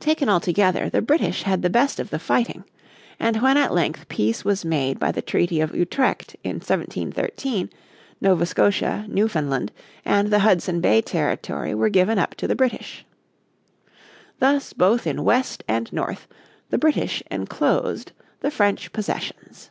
Taken 0.00 0.28
altogether 0.28 0.90
the 0.90 1.00
British 1.00 1.44
had 1.44 1.62
the 1.62 1.70
best 1.70 1.98
of 1.98 2.10
the 2.10 2.18
fighting. 2.18 2.64
And 3.18 3.40
when 3.40 3.56
at 3.56 3.72
length 3.72 4.06
peace 4.08 4.44
was 4.44 4.66
made 4.66 4.98
by 4.98 5.10
the 5.12 5.22
Treaty 5.22 5.62
of 5.62 5.72
Utrect 5.74 6.36
in 6.44 6.56
1713 6.56 7.70
Nova 8.20 8.44
Scotia, 8.44 9.06
Newfoundland, 9.08 9.72
and 10.04 10.28
the 10.28 10.40
Hudson 10.40 10.82
Bay 10.82 11.00
Territory 11.00 11.74
were 11.74 11.88
given 11.88 12.18
up 12.18 12.34
to 12.34 12.46
the 12.46 12.54
British. 12.54 13.06
Thus 14.40 14.74
both 14.74 15.06
in 15.06 15.24
west 15.24 15.64
and 15.66 15.90
north 15.90 16.28
the 16.68 16.76
British 16.76 17.22
enclosed 17.30 18.12
the 18.40 18.50
French 18.50 18.92
possessions. 18.92 19.70